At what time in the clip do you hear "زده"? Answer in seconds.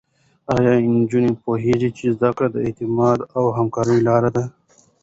2.15-2.29